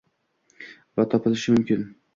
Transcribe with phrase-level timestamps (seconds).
[0.95, 1.89] va toptalishi mumkin.